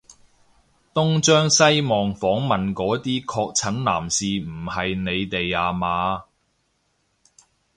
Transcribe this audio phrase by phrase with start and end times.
[0.95, 6.23] 東張西望訪問嗰啲確診男士唔係你哋吖嘛？